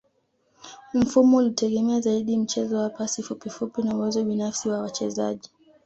[0.93, 5.49] Mfumo ulitegemea zaidi mchezo wa pasi fupi fupi na uwezo binafsi wa wachezaji